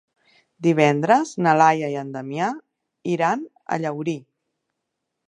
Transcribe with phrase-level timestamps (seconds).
[0.67, 2.47] Divendres na Laia i en Damià
[3.17, 3.45] iran
[3.77, 4.17] a Llaurí.